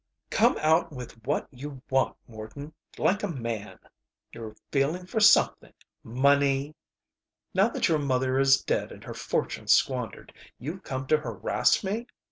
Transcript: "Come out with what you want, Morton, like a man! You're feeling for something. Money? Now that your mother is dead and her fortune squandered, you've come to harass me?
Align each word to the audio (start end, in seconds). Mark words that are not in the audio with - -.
"Come 0.31 0.57
out 0.61 0.91
with 0.91 1.23
what 1.27 1.47
you 1.51 1.83
want, 1.91 2.17
Morton, 2.27 2.73
like 2.97 3.21
a 3.21 3.27
man! 3.27 3.77
You're 4.33 4.55
feeling 4.71 5.05
for 5.05 5.19
something. 5.19 5.73
Money? 6.01 6.73
Now 7.53 7.69
that 7.69 7.87
your 7.87 7.99
mother 7.99 8.39
is 8.39 8.63
dead 8.63 8.91
and 8.91 9.03
her 9.03 9.13
fortune 9.13 9.67
squandered, 9.67 10.33
you've 10.57 10.81
come 10.81 11.05
to 11.05 11.17
harass 11.17 11.83
me? 11.83 12.07